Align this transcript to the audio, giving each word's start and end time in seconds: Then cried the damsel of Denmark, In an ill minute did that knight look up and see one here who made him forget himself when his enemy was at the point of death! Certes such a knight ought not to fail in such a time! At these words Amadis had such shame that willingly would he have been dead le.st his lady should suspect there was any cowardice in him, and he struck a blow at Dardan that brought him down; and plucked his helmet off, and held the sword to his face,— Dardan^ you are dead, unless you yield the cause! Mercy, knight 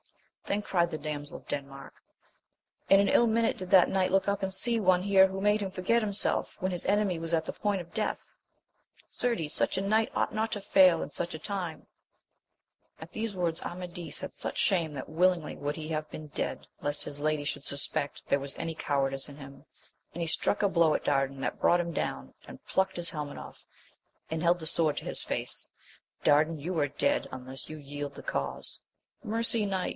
Then 0.47 0.63
cried 0.63 0.91
the 0.91 0.97
damsel 0.97 1.37
of 1.37 1.47
Denmark, 1.47 1.93
In 2.89 2.99
an 2.99 3.07
ill 3.07 3.27
minute 3.27 3.55
did 3.57 3.69
that 3.69 3.87
knight 3.87 4.11
look 4.11 4.27
up 4.27 4.43
and 4.43 4.53
see 4.53 4.79
one 4.81 5.03
here 5.03 5.27
who 5.27 5.39
made 5.39 5.61
him 5.61 5.71
forget 5.71 6.01
himself 6.01 6.57
when 6.59 6.71
his 6.73 6.83
enemy 6.85 7.19
was 7.19 7.33
at 7.33 7.45
the 7.45 7.53
point 7.53 7.79
of 7.79 7.93
death! 7.93 8.35
Certes 9.07 9.53
such 9.53 9.77
a 9.77 9.81
knight 9.81 10.11
ought 10.13 10.33
not 10.33 10.51
to 10.53 10.59
fail 10.59 11.01
in 11.03 11.09
such 11.09 11.33
a 11.33 11.39
time! 11.39 11.87
At 12.99 13.13
these 13.13 13.33
words 13.35 13.61
Amadis 13.61 14.19
had 14.19 14.33
such 14.35 14.57
shame 14.57 14.91
that 14.93 15.07
willingly 15.07 15.55
would 15.55 15.77
he 15.77 15.87
have 15.89 16.09
been 16.09 16.27
dead 16.29 16.67
le.st 16.81 17.05
his 17.05 17.19
lady 17.21 17.43
should 17.45 17.63
suspect 17.63 18.27
there 18.27 18.39
was 18.39 18.55
any 18.57 18.73
cowardice 18.75 19.29
in 19.29 19.37
him, 19.37 19.63
and 20.13 20.19
he 20.21 20.27
struck 20.27 20.61
a 20.63 20.67
blow 20.67 20.95
at 20.95 21.05
Dardan 21.05 21.39
that 21.41 21.61
brought 21.61 21.79
him 21.79 21.93
down; 21.93 22.33
and 22.45 22.65
plucked 22.65 22.97
his 22.97 23.11
helmet 23.11 23.37
off, 23.37 23.63
and 24.29 24.41
held 24.43 24.59
the 24.59 24.67
sword 24.67 24.97
to 24.97 25.05
his 25.05 25.21
face,— 25.23 25.69
Dardan^ 26.25 26.59
you 26.59 26.77
are 26.79 26.87
dead, 26.89 27.27
unless 27.31 27.69
you 27.69 27.77
yield 27.77 28.15
the 28.15 28.23
cause! 28.23 28.81
Mercy, 29.23 29.65
knight 29.65 29.89